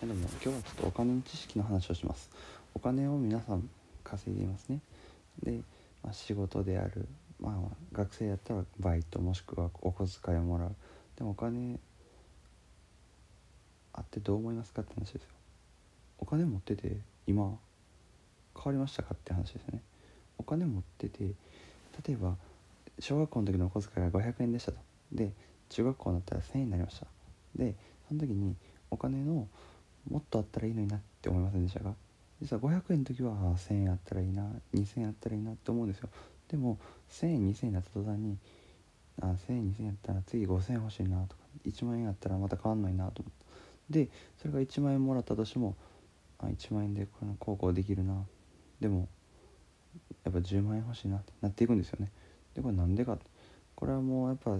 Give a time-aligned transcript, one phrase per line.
[0.00, 2.30] でも今日はちょっとお金の知識の話をします。
[2.72, 3.68] お金を皆さん
[4.04, 4.78] 稼いでいますね。
[5.42, 5.60] で、
[6.04, 7.08] まあ、仕事である
[7.40, 10.74] まあ学生やったらバイトもしくはお小遣いをもらう。
[11.16, 11.80] でもお金
[13.92, 15.28] あってどう思いますかって話ですよ。
[16.20, 16.96] お金持ってて
[17.26, 17.58] 今
[18.54, 19.80] 変わりましたかって話ですよね。
[20.38, 21.24] お金持ってて
[22.06, 22.36] 例えば
[23.00, 24.78] 小学校の時のお小遣いが500円でしたと。
[25.10, 25.32] で
[25.70, 27.06] 中学校になったら1000円になりました。
[27.56, 27.74] で
[28.06, 28.54] その時に
[28.92, 29.48] お金の
[30.10, 31.94] もっとあったらいいのになって思いませんでしたが
[32.40, 34.44] 実は500円の時は1000円あったらいいな
[34.74, 36.08] 2000円あったらいいなって思うんですよ。
[36.48, 36.78] でも
[37.10, 38.36] 1000円2000円になった途端に
[39.20, 43.32] あ1000円2000円やったら次5000円欲しいなとか1万円あったらまた変わんないなと思っ
[43.92, 44.08] てで
[44.40, 45.74] それが1万円もらったとしても
[46.38, 48.14] あ1万円でこの高校できるな。
[48.80, 49.08] でも
[50.24, 52.10] やっぱ10万円欲しいなってなっていくんですよね。
[52.54, 53.18] でこれなんでか？
[53.74, 54.56] これはもうやっぱ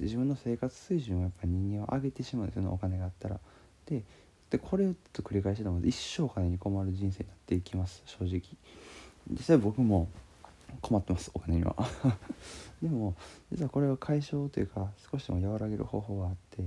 [0.00, 3.40] 自分の生活水準をやっぱ人間は上げてしまうんですよねお金があったら。
[3.86, 4.04] で
[4.50, 8.02] でこれをと繰り返してたので一生お金に困る人生になっていきます。
[8.06, 8.42] 正直。
[9.30, 10.08] 実際僕も
[10.80, 11.76] 困ってますお金には。
[12.82, 13.14] でも
[13.52, 16.64] 実はこれを解消というか少しでも和らげる方法があって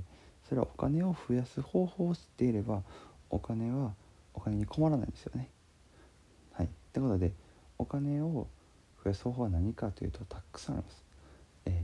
[0.48, 2.84] それはお金を増やす方法を知っていれば
[3.30, 3.94] お金は
[4.34, 5.50] お金に困らないんですよね。
[6.54, 6.68] はい。
[6.68, 7.34] ってことで
[7.78, 8.48] お金を
[9.04, 11.04] 増やす方法は何かというとたくさんあります、
[11.66, 11.84] えー、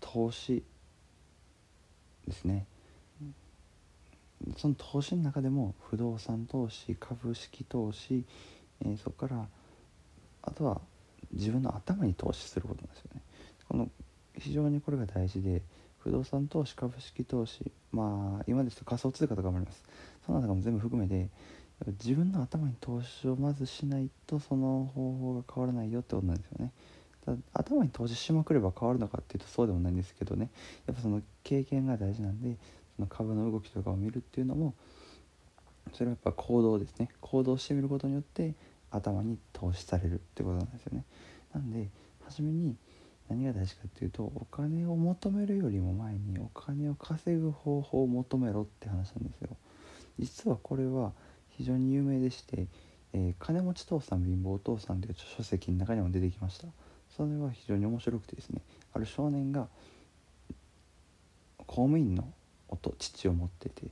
[0.00, 0.64] 投資
[2.26, 2.66] ですね。
[4.56, 8.24] その投資の中でも不動産投資株式投資、
[8.84, 9.46] えー、そこから
[10.42, 10.80] あとは
[11.32, 13.22] 自分の頭に投資することなんですよね。
[13.68, 13.90] この
[14.38, 15.62] 非常にこれが大事で
[15.98, 19.82] 不動産投資株式投資まあ今ですと仮想通貨とかもあります。
[20.24, 21.28] その中も全部含めて
[22.02, 26.72] 自分の頭に投資をまずしないとその方法が変わらないよってことなんですよね。
[27.52, 30.48] 頭に投資しまくれば変わるのかっていうとそうでもないんですけどね。
[30.86, 32.56] やっぱその経験が大事なんで
[32.96, 34.74] その株の動きとかを見るっていうのも
[35.92, 37.08] それはやっぱ行動ですね。
[37.20, 38.54] 行動してみることによって
[38.90, 41.04] 頭に投資されるってことなんですよね。
[41.54, 41.88] なんで
[42.24, 42.74] 初めに
[43.28, 49.56] 何が大事かっていうとお金を求めるよりも前にお金を稼ぐ方法を求めろって話なんですよ。
[50.18, 51.12] 実はこれは
[51.50, 52.66] 非常に有名でして、
[53.12, 56.68] えー、金持ち父さん貧乏父さんという書籍の中にも出てきました。
[57.16, 58.60] それは非常に面白くてですね
[58.92, 59.68] ある少年が
[61.58, 62.32] 公務員の
[62.98, 63.88] 父を持ってて。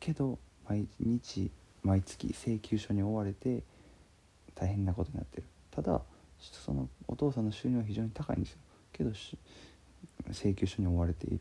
[0.00, 1.50] けど毎日
[1.82, 3.62] 毎月請求書に追われて
[4.54, 5.44] 大変なことになってる。
[5.70, 6.00] ただ
[6.40, 8.58] そのお父さんの収入は非常に高いんですよ。
[8.92, 9.10] けど
[10.30, 11.40] 請求書に追われている。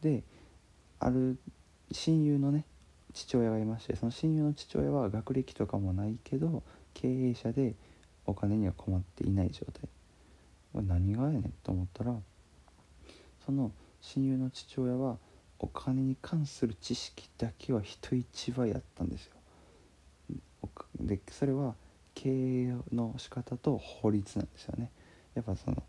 [0.00, 0.22] で
[0.98, 1.38] ある
[1.90, 2.64] 親友のね
[3.12, 6.62] 父親がいましてその親友の父親は学歴とかもないけど
[6.94, 7.74] 経営者で
[8.24, 9.88] お金には困っていない状態。
[10.74, 12.14] 何がやねんと思ったら
[13.44, 15.18] その親友の父親は
[15.62, 19.32] お金に関する知識だけは人一倍やったんですよ。
[21.00, 21.74] でそれは
[22.14, 24.90] 経営の仕方と法律なんですよね。
[25.34, 25.82] やっぱその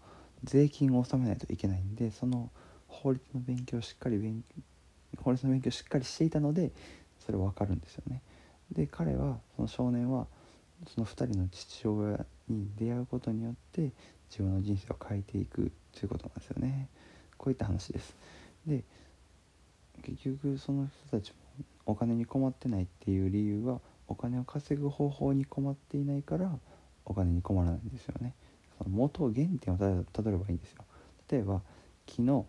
[0.43, 2.49] 税金を納めないといけないんでその
[2.87, 4.43] 法律の勉強をしっかり勉
[5.17, 6.71] 法律の勉強をしっかりしていたので
[7.25, 8.21] それ分かるんですよね。
[8.71, 10.27] で彼はその少年は
[10.87, 13.91] その2人の父親に出会うことによって
[14.29, 16.89] 自分の人生を変えていくということなんですよね。
[17.37, 18.15] こういった話です。
[18.65, 18.83] で
[20.03, 21.35] 結局その人たちも
[21.85, 26.51] お金に困ってないっていう理由はお金を稼ぐ方法に困っていないから
[27.05, 28.33] お金に困らないんですよね。
[28.77, 30.83] その元原点をたどればいいんですよ。
[31.31, 31.61] 例えば
[32.05, 32.45] 木の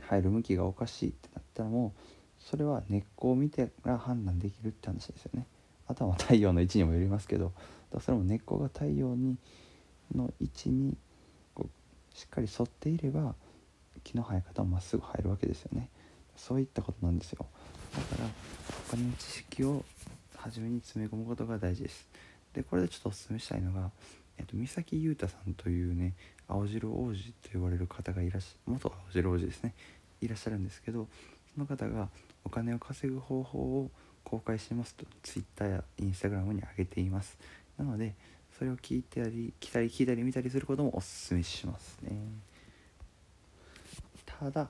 [0.00, 2.00] 入る向きがおかしいってなったらもう
[2.42, 5.46] それは根っこを見てから判断できるって話ですよね。
[5.88, 7.52] あとは太陽の位置にもよりますけど
[8.00, 9.36] それも根っこが太陽に
[10.14, 10.96] の位置に
[11.54, 13.34] こうしっかり沿っていれば
[14.04, 15.88] 木の生え方もまっすぐ生えるわけですよね。
[16.36, 17.46] そういったことなんですよ。
[17.94, 18.28] だから
[18.88, 19.84] お金の知識を
[20.36, 22.08] 初めに詰め込むことが大事です。
[22.54, 23.90] でこれでちょっとおすすめしたいのが、
[24.38, 26.14] えっと、三崎裕太さんというね
[26.48, 29.74] 青白王子と呼ばれる方がいらっしゃ元青白王子ですね。
[30.20, 31.06] いらっしゃるんですけど
[31.54, 32.08] その方が
[32.44, 33.90] お金を稼ぐ方法を
[34.24, 37.38] 公開しますと Twitter や Instagram に上げています。
[37.78, 38.14] なので
[38.58, 42.10] それを聞いたり来たり聞いたり見たりすることもおすすめしますね。
[44.24, 44.68] ただ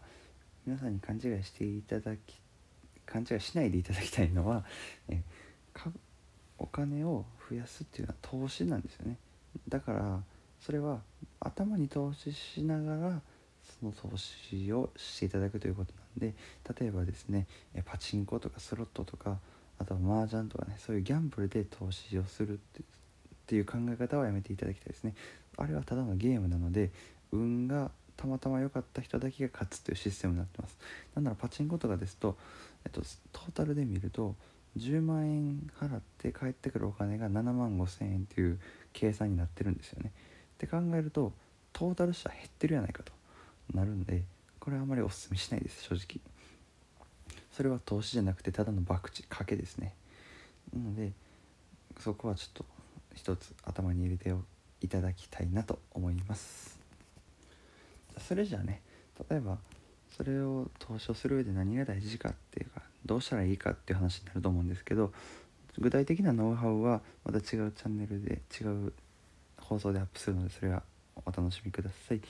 [0.67, 2.41] 皆さんに勘違いしていただき
[3.07, 4.65] 勘違いしないでいただきたいのは、
[5.09, 5.23] え
[6.59, 9.17] お金を増やすっていうのは投資なんですよね。
[9.69, 10.21] だから
[10.61, 11.01] それは
[11.39, 13.21] 頭に投資しながら
[13.81, 16.35] その投資をしていただくということなんで
[16.81, 17.47] 例えばですね
[17.85, 19.39] パチンコとかスロットとか
[19.79, 22.83] あとは麻雀とかねそういうギャンブルで投資をするっ
[23.47, 25.15] ていう考え方はやめていただきたいですね。
[25.59, 26.91] あれはただのゲームなので
[27.33, 30.79] 運がたまたま良かった人だけが勝つというシステムになってます。
[31.15, 32.37] なんならパチンコとかですと、
[32.85, 33.03] えっと、
[33.33, 34.35] トータルで見ると
[34.79, 38.61] 10万円払って帰ってくるお金が7万5千円っていう
[38.93, 40.13] 計算になってるんですよね。
[40.55, 41.33] って考えると
[41.73, 43.13] トータルしたら減ってるやないかと。
[43.75, 44.23] なるんで
[44.61, 46.21] これはあまりおすすめしないです正直。
[47.53, 49.95] それは投資じゃなくてただの博打賭けですね。
[50.75, 51.13] なので
[51.99, 52.65] そこはちょっと
[53.15, 54.35] 一つ頭に入れて
[54.83, 56.76] いただきたいなと思います。
[58.19, 58.83] それじゃあね
[59.31, 59.59] 例えば
[60.17, 65.13] それを投資をする上で何が大事かっていうかどうしたらいいかっていう話になると思うんですけど
[65.79, 68.93] 具体的なノウハウはまた違うチャンネルで違う
[69.59, 70.83] 放送でアップするのでそれは
[71.25, 72.19] お楽しみください。
[72.19, 72.27] で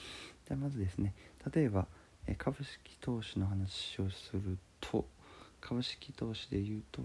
[0.50, 1.15] はまずですね
[1.55, 1.87] 例えば
[2.38, 5.06] 株式投資の話をすると
[5.61, 7.03] 株式投資で言うと、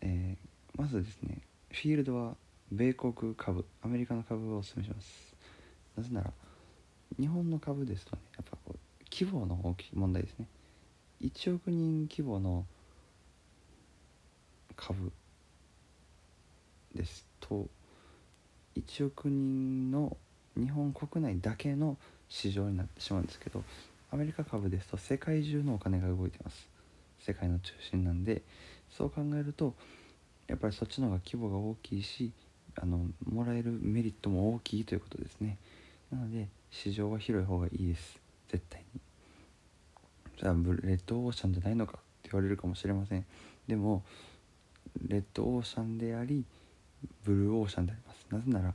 [0.00, 1.38] えー、まずですね
[1.70, 2.36] フィールドは
[2.70, 5.34] 米国株アメリカの株をお勧めします
[5.96, 6.32] なぜなら
[7.22, 8.78] 日本の株ですとねやっぱこう
[9.12, 10.48] 規模の大きい問題ですね。
[11.22, 12.66] 1億人規模の
[14.74, 15.12] 株
[16.92, 17.68] ですと
[18.76, 20.16] 1億人の
[20.56, 21.96] 日本国内だけの
[22.28, 23.62] 市場になってしまうんですけど
[24.10, 26.68] アメリカ株ですと世界中のお金が動いてます。
[27.20, 28.42] 世界の中心なんで
[28.90, 29.74] そう考えると
[30.48, 32.32] やっぱりそっちの方が規模が大きいし
[32.80, 35.56] あのもらえるメリットも大きいということですね。
[36.10, 38.18] なので市場は広い方がいいです。
[38.48, 39.00] 絶対に。
[40.40, 43.24] じゃあレッドオーシャンじゃないのかって言われるかもしれません。
[43.68, 44.02] でも
[45.06, 46.44] レッドオーシャンであり
[47.24, 48.26] ブルーオーシャンであります。
[48.30, 48.74] なぜなら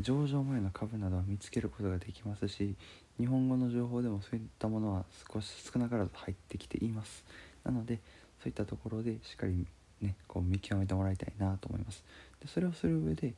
[0.00, 2.74] 上場前の株などは見つけることができますし
[3.18, 7.24] 日本語の情報でもそういったものは少し少なからず入ってきています。
[7.64, 8.00] なので
[8.42, 9.66] そういったところでしっかり
[10.00, 12.04] ねこう見極めてもらいたいなと思います。
[12.40, 13.34] でそれをする上で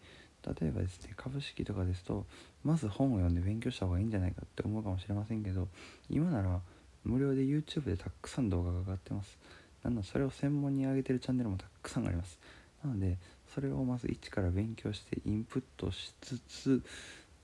[0.47, 2.27] 例えばですね株式とかですと
[2.63, 5.69] まず本を読んで勉強した方がいいんじゃないかって思うかもしれませんけど
[6.11, 6.61] 今なら
[7.05, 9.39] 無料で YouTube でたくさん動画が上がってます。
[9.83, 12.39] なのでそれを専門に上げてるチャンネルもたくさんあります。
[12.83, 13.19] なので
[13.55, 16.83] それをまず一から勉強してインプットしつつ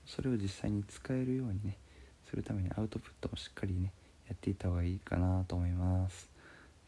[0.05, 1.77] それを実際に使えるようにね
[2.29, 3.91] するためにアウトプットもしっかりね
[4.27, 6.29] やっていった方がいいかなと思います。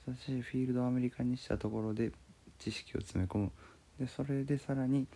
[0.06, 2.12] そしてフィールドアメリカにしたところで
[2.60, 3.52] 知識を詰め込む。
[4.00, 5.08] でそれでさらに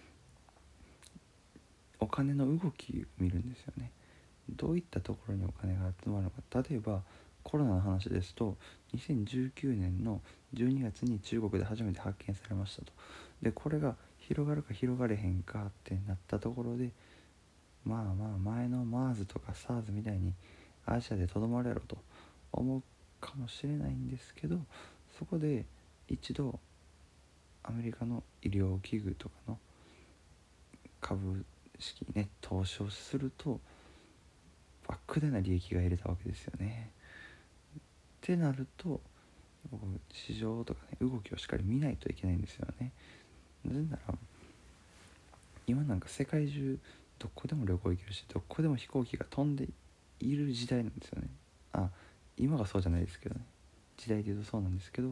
[2.00, 3.92] お金の動き見るんですよね。
[4.50, 6.64] どういったところにお金が集まるのか。
[6.70, 7.02] 例えば
[7.44, 8.58] コロナの話ですと
[8.96, 10.22] 2019年の
[10.54, 12.92] 12月に中国で初めて発見されましたと。
[13.42, 16.92] でこれが広がるか広がれへんかってなったところで
[17.86, 20.34] まあまあ前の MERS とか SARS みたいに
[20.86, 21.98] アジアでとどまるやろと
[22.52, 22.84] 思う
[23.22, 24.60] かもしれないんですけど
[25.18, 25.66] そこで
[26.08, 26.60] 一度
[27.64, 29.58] アメリカの医療器具とかの
[31.02, 31.46] 株
[31.80, 33.60] 式にね投資をすると
[34.88, 36.92] 莫大な利益が得れたわけですよね。
[37.78, 37.82] っ
[38.22, 39.00] てなると
[40.12, 42.92] 市場とかね動きをしっかり見ないといけないんですよね。
[43.66, 44.16] なぜなら
[45.68, 46.80] 今なんか世界中
[47.20, 49.68] どこでも旅行行けるしどこでも飛行機が飛んで
[50.20, 51.28] いる時代なんですよね
[51.74, 51.90] あ
[52.38, 53.42] 今がそうじゃないですけどね
[53.98, 55.10] 時代で言うとそうなんですけど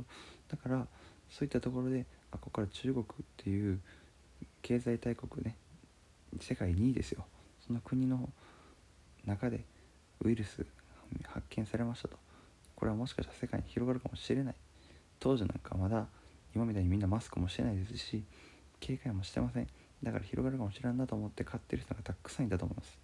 [0.49, 0.87] だから
[1.29, 3.05] そういったところであここから中国っ
[3.37, 3.79] ていう
[4.61, 5.55] 経済大国ね
[6.41, 7.25] 世界2位ですよ。
[7.65, 8.29] その国の
[9.25, 9.65] 中で
[10.23, 10.65] ウイルス
[11.25, 12.17] 発見されましたと。
[12.75, 14.55] これはもしかしたら世界に広がるかもしれない。
[15.19, 16.07] 当時なんかまだ
[16.55, 18.23] 今みたいにみんなマスクもしてないですし
[18.79, 19.67] 警戒もしてません。
[20.03, 22.97] だから広がるかもしれんなと思って買ってる人がたくさんいたと思います。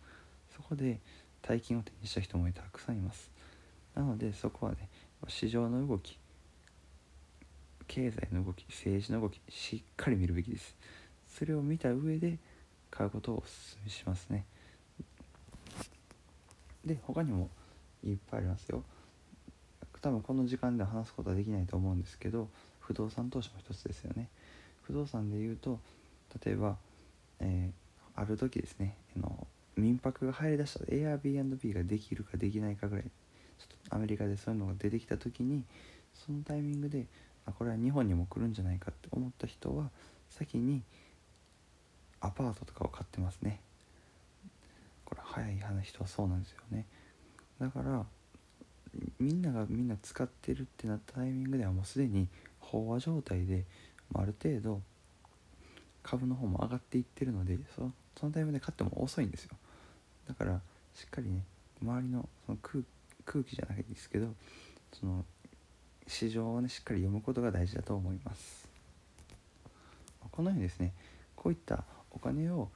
[0.55, 0.99] そこで
[1.41, 3.31] 大金を手にした人もたくさんいます。
[3.95, 4.89] なのでそこはね
[5.27, 6.17] 市場の動き
[7.87, 10.75] 経済の動き政治の動きしっかり見るべきです。
[11.27, 12.37] それを見た上で
[12.91, 13.49] 買うことをお勧
[13.83, 14.45] めしますね。
[16.85, 17.49] で他にも
[18.03, 18.83] いっぱいありますよ。
[20.01, 24.27] 多分この時間で話すことはできないと思うんですけど不動産投資も一つですよね。
[24.81, 25.79] 不動産で言うと
[26.43, 26.77] 例えば、
[27.39, 35.63] えー、ある時ですねあの民泊が入りだした Airbnb ができるかできないかぐらいちょっとアメリカでそういうのが出てきた時に
[36.13, 37.05] そのタイミングで
[37.45, 39.89] あこれは日本にも来るんじゃないかって思った人は
[40.29, 40.81] 先に
[42.21, 43.59] アパートとかを買ってますね。
[45.05, 46.85] これ早い話とはそうなんですよね。
[47.59, 48.05] だから
[49.19, 52.27] みんながみんな使ってるってなったタイミングではもうすでに
[52.61, 53.65] 飽和状態で
[54.13, 54.81] ある程度
[56.03, 59.55] 株の方も上がっていってるのでそのそのタイミングで買っても遅いんですよ。
[60.27, 60.61] だから
[60.93, 61.43] しっかりね
[61.81, 62.83] 周りのその空
[63.25, 64.33] 空気じゃないですけど
[64.93, 65.25] その
[66.07, 68.67] 市場をねしっかり読むことが大事だと思います。
[70.31, 70.93] このようにですね
[71.35, 72.69] こういったお金を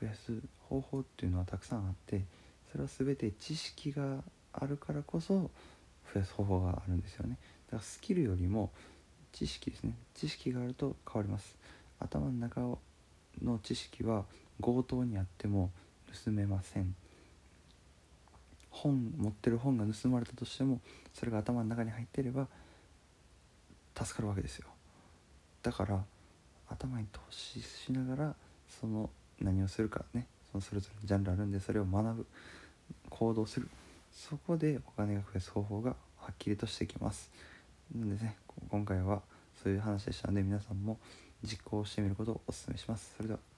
[0.00, 0.32] 増やす
[0.68, 2.22] 方法っていうのはたくさんあって
[2.70, 5.50] それは全て知識があるからこそ
[6.12, 7.36] 増やす方法があるんですよね。
[7.66, 8.70] だからスキルよりも
[9.32, 9.94] 知識ですね。
[10.14, 11.58] 知識があると変わります。
[11.98, 12.60] 頭の中
[13.42, 14.24] の知識は
[14.62, 15.70] 強盗にあっても
[16.24, 16.94] 盗めません。
[18.70, 20.80] 本持ってる本が盗まれたとしても
[21.14, 22.46] それが頭の中に入ってれば
[23.96, 24.68] 助かるわけですよ。
[25.62, 26.04] だから
[26.68, 28.34] 頭に投資しながら
[28.68, 30.26] その何をするかね。
[30.50, 32.26] そのそれぞれのジャンルあるんでそれを学ぶ
[33.10, 33.68] 行動する。
[34.12, 37.30] そこでお金が増やす方法がはっきりとしてきます。
[37.94, 38.36] なのでね
[38.68, 39.22] 今回は
[39.62, 40.98] そういう話でしたので皆さんも
[41.42, 43.14] 実行してみることをお勧めします。
[43.16, 43.55] それでは。